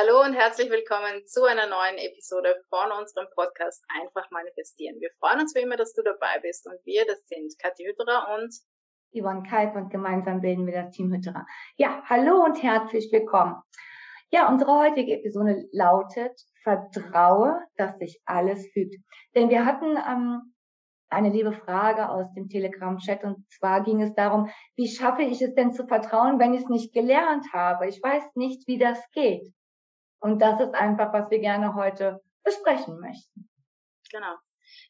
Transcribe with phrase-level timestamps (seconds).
[0.00, 4.98] Hallo und herzlich willkommen zu einer neuen Episode von unserem Podcast Einfach manifestieren.
[4.98, 8.34] Wir freuen uns wie immer, dass du dabei bist und wir, das sind Kathi Hütterer
[8.34, 8.50] und
[9.12, 11.44] Yvonne Kalb und gemeinsam bilden wir das Team Hütterer.
[11.76, 13.56] Ja, hallo und herzlich willkommen.
[14.30, 16.32] Ja, unsere heutige Episode lautet
[16.62, 18.96] Vertraue, dass sich alles fügt.
[19.34, 20.54] Denn wir hatten ähm,
[21.10, 25.54] eine liebe Frage aus dem Telegram-Chat und zwar ging es darum, wie schaffe ich es
[25.54, 27.86] denn zu vertrauen, wenn ich es nicht gelernt habe?
[27.86, 29.52] Ich weiß nicht, wie das geht.
[30.20, 33.50] Und das ist einfach, was wir gerne heute besprechen möchten.
[34.10, 34.36] Genau.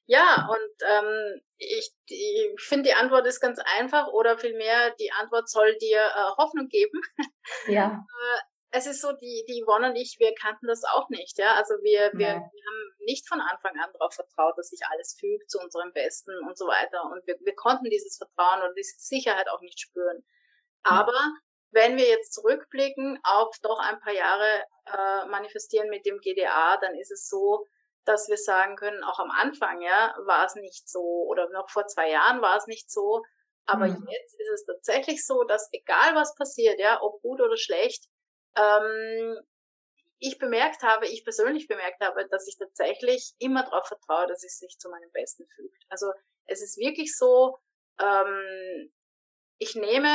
[0.07, 5.49] Ja, und ähm, ich, ich finde, die Antwort ist ganz einfach oder vielmehr, die Antwort
[5.49, 7.01] soll dir äh, Hoffnung geben.
[7.69, 8.05] Ja.
[8.73, 11.55] Es ist so, die, die Yvonne und ich, wir kannten das auch nicht, ja.
[11.55, 15.51] Also wir, wir, wir haben nicht von Anfang an darauf vertraut, dass sich alles fügt
[15.51, 17.03] zu unserem Besten und so weiter.
[17.11, 20.25] Und wir, wir konnten dieses Vertrauen oder diese Sicherheit auch nicht spüren.
[20.85, 21.19] Aber
[21.73, 26.95] wenn wir jetzt zurückblicken auf doch ein paar Jahre äh, manifestieren mit dem GDA, dann
[26.97, 27.67] ist es so,
[28.05, 31.87] dass wir sagen können, auch am Anfang, ja, war es nicht so oder noch vor
[31.87, 33.23] zwei Jahren war es nicht so.
[33.67, 34.07] Aber mhm.
[34.09, 38.09] jetzt ist es tatsächlich so, dass egal was passiert, ja, ob gut oder schlecht,
[38.57, 39.39] ähm,
[40.19, 44.59] ich bemerkt habe, ich persönlich bemerkt habe, dass ich tatsächlich immer darauf vertraue, dass es
[44.59, 45.83] sich zu meinem Besten fügt.
[45.89, 46.07] Also
[46.45, 47.59] es ist wirklich so,
[47.99, 48.93] ähm,
[49.59, 50.11] ich nehme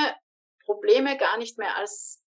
[0.65, 2.21] Probleme gar nicht mehr als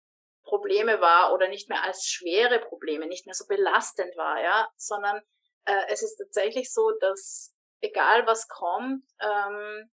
[0.44, 5.20] Probleme wahr oder nicht mehr als schwere Probleme, nicht mehr so belastend war, ja, sondern
[5.64, 9.90] äh, es ist tatsächlich so, dass egal was kommt, ähm,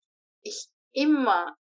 [0.43, 1.57] ich immer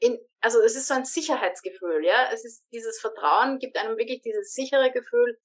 [0.00, 4.22] in, also es ist so ein Sicherheitsgefühl, ja, es ist dieses Vertrauen gibt einem wirklich
[4.22, 5.40] dieses sichere Gefühl,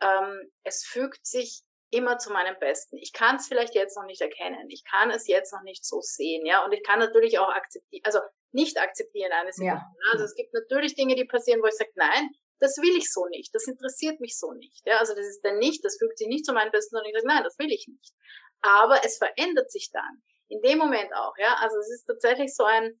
[0.00, 2.96] ähm, es fügt sich immer zu meinem Besten.
[2.98, 6.00] Ich kann es vielleicht jetzt noch nicht erkennen, ich kann es jetzt noch nicht so
[6.00, 8.20] sehen, ja, und ich kann natürlich auch akzeptieren, also
[8.52, 9.78] nicht akzeptieren eine Situation.
[9.78, 10.12] Ja.
[10.12, 12.30] Also es gibt natürlich Dinge, die passieren, wo ich sage, nein,
[12.60, 14.86] das will ich so nicht, das interessiert mich so nicht.
[14.86, 17.16] Ja, also das ist dann nicht, das fügt sich nicht zu meinem Besten, sondern ich
[17.16, 18.12] sage, nein, das will ich nicht.
[18.60, 20.22] Aber es verändert sich dann.
[20.48, 21.54] In dem Moment auch, ja.
[21.60, 23.00] Also es ist tatsächlich so ein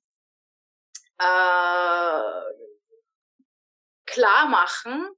[1.18, 2.40] äh,
[4.06, 5.10] Klarmachen,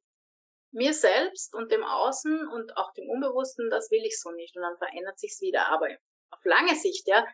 [0.72, 4.56] mir selbst und dem Außen und auch dem Unbewussten, das will ich so nicht.
[4.56, 5.69] Und dann verändert sich's wieder.
[5.69, 5.88] Aber
[6.31, 7.27] auf lange Sicht, ja,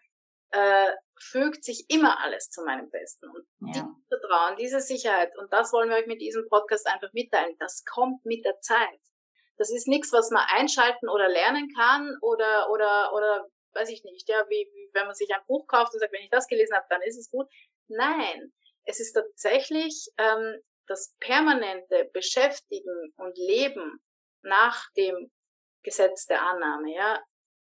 [0.51, 3.29] äh, fügt sich immer alles zu meinem Besten.
[3.29, 3.73] Und ja.
[3.73, 7.85] dieses Vertrauen, diese Sicherheit, und das wollen wir euch mit diesem Podcast einfach mitteilen, das
[7.85, 9.01] kommt mit der Zeit.
[9.57, 14.29] Das ist nichts, was man einschalten oder lernen kann oder, oder, oder, weiß ich nicht,
[14.29, 16.77] ja, wie, wie wenn man sich ein Buch kauft und sagt, wenn ich das gelesen
[16.77, 17.49] habe, dann ist es gut.
[17.89, 18.53] Nein,
[18.85, 24.01] es ist tatsächlich ähm, das permanente Beschäftigen und Leben
[24.43, 25.31] nach dem
[25.83, 27.21] Gesetz der Annahme, ja,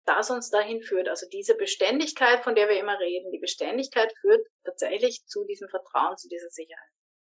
[0.05, 1.09] das uns dahin führt.
[1.09, 6.17] Also diese Beständigkeit, von der wir immer reden, die Beständigkeit führt tatsächlich zu diesem Vertrauen,
[6.17, 6.89] zu dieser Sicherheit.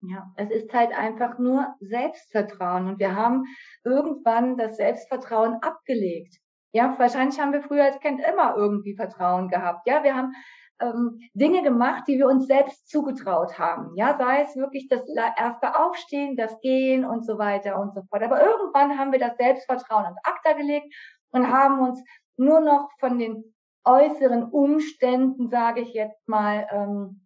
[0.02, 3.46] Ja, es ist halt einfach nur Selbstvertrauen und wir haben
[3.84, 6.36] irgendwann das Selbstvertrauen abgelegt.
[6.72, 9.88] Ja, wahrscheinlich haben wir früher als Kind immer irgendwie Vertrauen gehabt.
[9.88, 10.34] Ja, wir haben
[10.80, 13.96] ähm, Dinge gemacht, die wir uns selbst zugetraut haben.
[13.96, 15.02] Ja, sei es wirklich das
[15.38, 18.24] erste Aufstehen, das Gehen und so weiter und so fort.
[18.24, 20.94] Aber irgendwann haben wir das Selbstvertrauen ins Akta gelegt
[21.32, 22.04] und haben uns
[22.38, 27.26] nur noch von den äußeren Umständen, sage ich jetzt mal, ähm,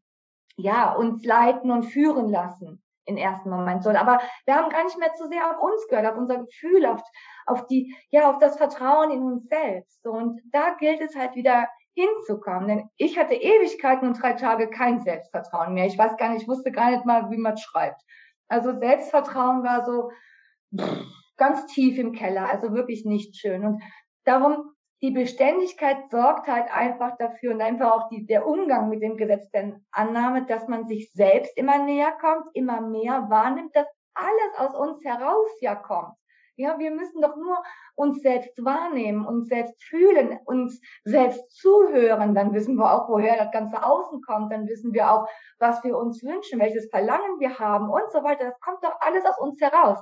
[0.58, 3.96] ja, uns leiten und führen lassen im ersten Moment soll.
[3.96, 7.02] Aber wir haben gar nicht mehr zu sehr auf uns gehört, auf unser Gefühl, auf,
[7.46, 10.06] auf die, ja, auf das Vertrauen in uns selbst.
[10.06, 12.68] Und da gilt es halt wieder hinzukommen.
[12.68, 15.86] Denn ich hatte Ewigkeiten und drei Tage kein Selbstvertrauen mehr.
[15.86, 18.02] Ich weiß gar nicht, ich wusste gar nicht mal, wie man schreibt.
[18.48, 20.12] Also Selbstvertrauen war so
[21.38, 23.66] ganz tief im Keller, also wirklich nicht schön.
[23.66, 23.84] Und
[24.26, 29.18] darum die Beständigkeit sorgt halt einfach dafür und einfach auch die, der Umgang mit dem
[29.18, 34.58] Gesetz der Annahme, dass man sich selbst immer näher kommt, immer mehr wahrnimmt, dass alles
[34.58, 36.14] aus uns heraus ja kommt.
[36.58, 37.58] Ja, wir müssen doch nur
[37.96, 42.36] uns selbst wahrnehmen, uns selbst fühlen, uns selbst zuhören.
[42.36, 44.52] Dann wissen wir auch, woher das ganze Außen kommt.
[44.52, 45.28] Dann wissen wir auch,
[45.60, 48.46] was wir uns wünschen, welches Verlangen wir haben und so weiter.
[48.46, 50.00] Das kommt doch alles aus uns heraus.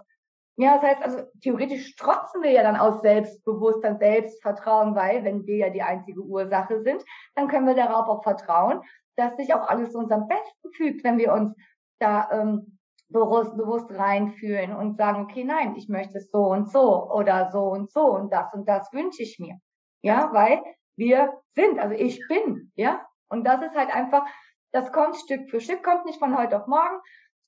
[0.57, 5.55] Ja, das heißt also, theoretisch strotzen wir ja dann aus Selbstbewusstsein, Selbstvertrauen, weil, wenn wir
[5.55, 7.01] ja die einzige Ursache sind,
[7.35, 8.81] dann können wir darauf auch vertrauen,
[9.15, 11.55] dass sich auch alles zu unserem Besten fügt, wenn wir uns
[11.99, 12.78] da ähm,
[13.09, 17.63] bewusst, bewusst reinfühlen und sagen, okay, nein, ich möchte es so und so oder so
[17.63, 19.59] und so und das und das wünsche ich mir.
[20.01, 20.61] Ja, weil
[20.95, 23.05] wir sind, also ich bin, ja.
[23.29, 24.25] Und das ist halt einfach,
[24.71, 26.99] das kommt Stück für Stück, kommt nicht von heute auf morgen,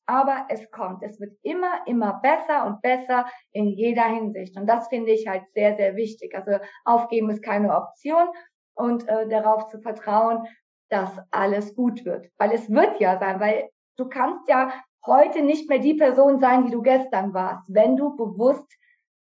[0.06, 1.04] aber es kommt.
[1.04, 4.58] Es wird immer, immer besser und besser in jeder Hinsicht.
[4.58, 6.36] Und das finde ich halt sehr, sehr wichtig.
[6.36, 8.28] Also aufgeben ist keine Option
[8.74, 10.46] und äh, darauf zu vertrauen,
[10.90, 12.28] dass alles gut wird.
[12.38, 14.72] Weil es wird ja sein, weil du kannst ja
[15.06, 18.72] heute nicht mehr die Person sein, die du gestern warst, wenn du bewusst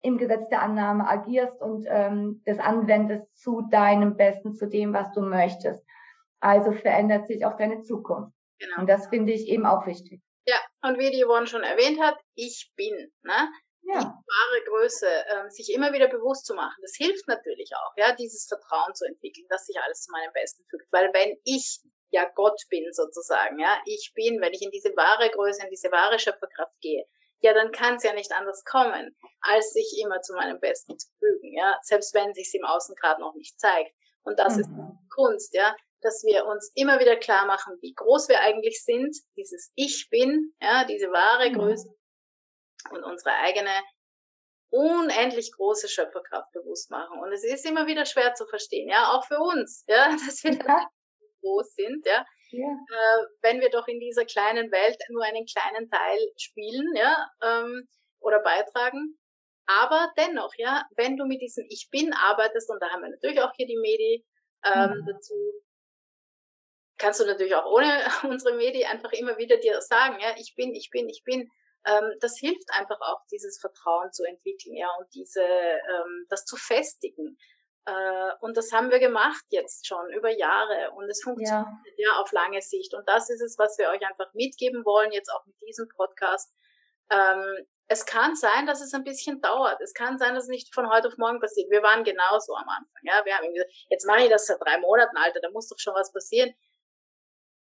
[0.01, 5.11] im Gesetz der Annahme agierst und ähm, das anwendest zu deinem Besten, zu dem, was
[5.13, 5.83] du möchtest.
[6.41, 8.33] Also verändert sich auch deine Zukunft.
[8.59, 8.81] Genau.
[8.81, 10.21] Und das finde ich eben auch wichtig.
[10.45, 12.93] Ja, und wie die Yvonne schon erwähnt hat, ich bin,
[13.23, 13.49] ne?
[13.85, 13.99] Ja.
[13.99, 16.75] Die wahre Größe, ähm, sich immer wieder bewusst zu machen.
[16.81, 20.63] Das hilft natürlich auch, ja, dieses Vertrauen zu entwickeln, dass sich alles zu meinem Besten
[20.69, 20.87] fügt.
[20.91, 21.81] Weil wenn ich
[22.13, 25.91] ja Gott bin sozusagen, ja, ich bin, wenn ich in diese wahre Größe, in diese
[25.91, 27.05] wahre Schöpferkraft gehe,
[27.39, 31.09] ja, dann kann es ja nicht anders kommen, als sich immer zu meinem Besten zu
[31.19, 33.91] fügen, ja, selbst wenn sich im Außen gerade noch nicht zeigt.
[34.21, 34.61] Und das mhm.
[34.61, 34.69] ist
[35.13, 39.71] Kunst, ja, dass wir uns immer wieder klar machen, wie groß wir eigentlich sind, dieses
[39.75, 41.55] Ich bin, ja, diese wahre mhm.
[41.55, 41.89] Größe
[42.91, 43.71] und unsere eigene
[44.69, 47.19] unendlich große Schöpferkraft bewusst machen.
[47.19, 50.53] Und es ist immer wieder schwer zu verstehen, ja, auch für uns, ja, dass wir
[50.53, 50.87] ja.
[51.43, 52.25] Groß sind, ja.
[52.51, 52.67] ja.
[52.67, 57.87] Äh, wenn wir doch in dieser kleinen Welt nur einen kleinen Teil spielen, ja, ähm,
[58.19, 59.19] oder beitragen.
[59.65, 63.41] Aber dennoch, ja, wenn du mit diesem Ich Bin arbeitest, und da haben wir natürlich
[63.41, 64.25] auch hier die Medi
[64.65, 65.05] ähm, mhm.
[65.05, 65.33] dazu,
[66.97, 67.87] kannst du natürlich auch ohne
[68.23, 71.49] unsere Medi einfach immer wieder dir sagen, ja, ich bin, ich bin, ich bin.
[71.85, 76.55] Ähm, das hilft einfach auch, dieses Vertrauen zu entwickeln, ja, und diese, ähm, das zu
[76.55, 77.37] festigen.
[77.85, 81.65] Äh, und das haben wir gemacht jetzt schon über Jahre und es funktioniert
[81.97, 82.11] ja.
[82.13, 82.93] ja auf lange Sicht.
[82.93, 86.53] Und das ist es, was wir euch einfach mitgeben wollen, jetzt auch mit diesem Podcast.
[87.09, 89.81] Ähm, es kann sein, dass es ein bisschen dauert.
[89.81, 91.69] Es kann sein, dass es nicht von heute auf morgen passiert.
[91.69, 93.01] Wir waren genauso am Anfang.
[93.03, 95.79] Ja, wir haben gesagt, jetzt mache ich das seit drei Monaten, Alter, da muss doch
[95.79, 96.53] schon was passieren.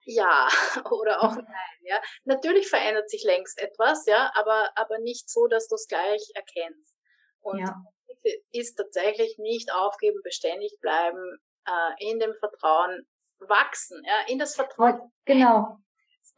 [0.03, 0.47] Ja,
[0.91, 1.99] oder auch nein, ja.
[2.25, 6.95] Natürlich verändert sich längst etwas, ja, aber, aber nicht so, dass du es gleich erkennst.
[7.41, 7.75] Und ja
[8.51, 11.37] ist tatsächlich nicht aufgeben, beständig bleiben,
[11.67, 13.05] äh, in dem Vertrauen
[13.39, 15.11] wachsen, ja, in das Vertrauen.
[15.25, 15.77] Genau.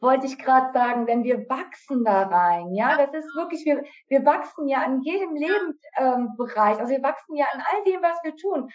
[0.00, 4.24] Wollte ich gerade sagen, wenn wir wachsen da rein, ja, das ist wirklich, wir, wir
[4.24, 8.36] wachsen ja an jedem Lebensbereich, ähm, also wir wachsen ja an all dem, was wir
[8.36, 8.70] tun.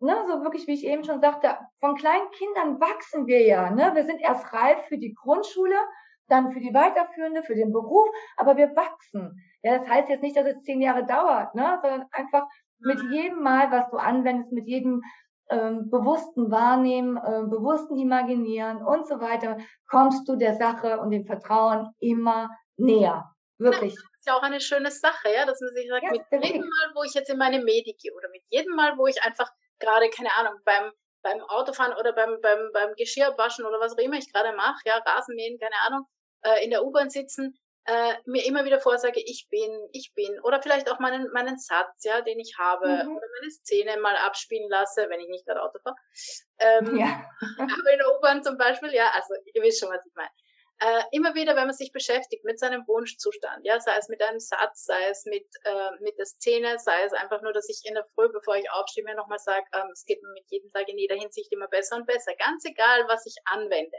[0.00, 3.92] Ne, so wirklich, wie ich eben schon sagte, von kleinen Kindern wachsen wir ja, ne,
[3.94, 5.76] wir sind erst reif für die Grundschule,
[6.28, 9.40] dann für die weiterführende, für den Beruf, aber wir wachsen.
[9.66, 12.46] Ja, das heißt jetzt nicht, dass es zehn Jahre dauert, ne, sondern einfach
[12.78, 13.12] mit mhm.
[13.12, 15.02] jedem Mal, was du anwendest, mit jedem
[15.50, 19.58] ähm, bewussten Wahrnehmen, äh, bewussten Imaginieren und so weiter,
[19.88, 23.32] kommst du der Sache und dem Vertrauen immer näher.
[23.58, 23.94] Wirklich.
[23.94, 26.44] Ja, das ist ja auch eine schöne Sache, ja, dass man sich sagt, ja, mit
[26.44, 29.20] jedem Mal, wo ich jetzt in meine Medi gehe oder mit jedem Mal, wo ich
[29.24, 30.92] einfach gerade, keine Ahnung, beim
[31.22, 34.98] beim Autofahren oder beim, beim, beim Geschirrwaschen oder was auch immer ich gerade mache, ja,
[34.98, 36.06] Rasenmähen, keine Ahnung,
[36.42, 40.60] äh, in der U-Bahn sitzen, äh, mir immer wieder vorsage, ich bin, ich bin, oder
[40.60, 43.16] vielleicht auch meinen, meinen Satz, ja, den ich habe, mhm.
[43.16, 45.96] oder meine Szene mal abspielen lasse, wenn ich nicht gerade Auto fahre.
[46.58, 47.24] Ähm, ja.
[47.58, 50.30] aber in der U-Bahn zum Beispiel, ja, also ihr wisst schon, was ich meine.
[50.78, 54.40] Äh, immer wieder, wenn man sich beschäftigt mit seinem Wunschzustand, ja, sei es mit einem
[54.40, 57.94] Satz, sei es mit, äh, mit der Szene, sei es einfach nur, dass ich in
[57.94, 60.86] der Früh, bevor ich aufstehe, mir nochmal sage, ähm, es geht mir mit jedem Tag
[60.88, 62.34] in jeder Hinsicht immer besser und besser.
[62.36, 63.96] Ganz egal, was ich anwende.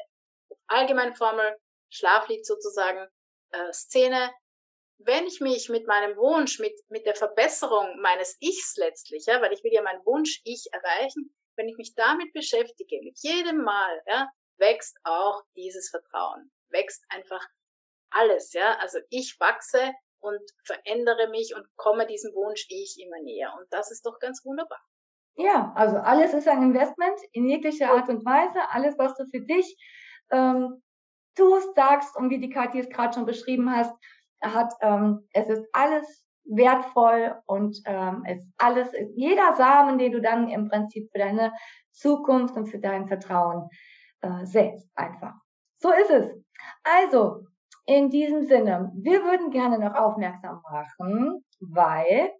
[0.67, 1.57] Allgemeine Formel,
[1.89, 3.07] Schlaflied sozusagen,
[3.51, 4.31] äh, Szene,
[4.99, 9.53] wenn ich mich mit meinem Wunsch, mit, mit der Verbesserung meines Ichs letztlich, ja, weil
[9.53, 14.29] ich will ja mein Wunsch-Ich erreichen, wenn ich mich damit beschäftige, mit jedem Mal, ja,
[14.57, 17.45] wächst auch dieses Vertrauen, wächst einfach
[18.09, 23.71] alles, ja, also ich wachse und verändere mich und komme diesem Wunsch-Ich immer näher und
[23.71, 24.81] das ist doch ganz wunderbar.
[25.35, 29.41] Ja, also alles ist ein Investment in jeglicher Art und Weise, alles, was du für
[29.41, 29.77] dich
[30.31, 30.81] ähm,
[31.37, 33.93] tust, sagst und wie die Kathi es gerade schon beschrieben hast,
[34.41, 40.49] hat, ähm, es ist alles wertvoll und ähm, es alles, jeder Samen, den du dann
[40.49, 41.53] im Prinzip für deine
[41.91, 43.69] Zukunft und für dein Vertrauen
[44.21, 45.33] äh, setzt, einfach.
[45.77, 46.29] So ist es.
[46.83, 47.45] Also,
[47.85, 52.31] in diesem Sinne, wir würden gerne noch aufmerksam machen, weil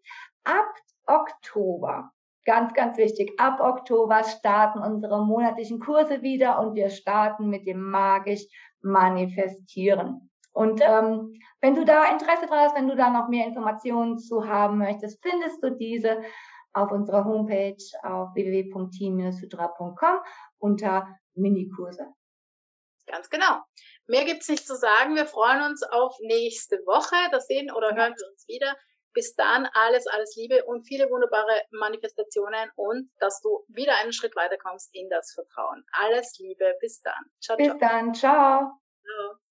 [0.44, 0.74] ab
[1.06, 2.12] Oktober
[2.48, 3.38] Ganz, ganz wichtig.
[3.38, 8.46] Ab Oktober starten unsere monatlichen Kurse wieder und wir starten mit dem magisch
[8.80, 10.32] manifestieren.
[10.54, 14.48] Und ähm, wenn du da Interesse dran hast, wenn du da noch mehr Informationen zu
[14.48, 16.22] haben möchtest, findest du diese
[16.72, 20.20] auf unserer Homepage auf www.team-sutra.com
[20.60, 22.08] unter Minikurse.
[23.08, 23.58] Ganz genau.
[24.08, 25.16] Mehr gibt's nicht zu sagen.
[25.16, 27.16] Wir freuen uns auf nächste Woche.
[27.32, 28.74] Das sehen oder hören wir uns wieder.
[29.18, 34.36] Bis dann alles, alles Liebe und viele wunderbare Manifestationen und dass du wieder einen Schritt
[34.36, 35.84] weiter kommst in das Vertrauen.
[35.92, 36.76] Alles Liebe.
[36.80, 37.26] Bis dann.
[37.42, 37.80] Ciao, Bis ciao.
[37.80, 38.14] dann.
[38.14, 38.80] Ciao.
[39.02, 39.47] ciao.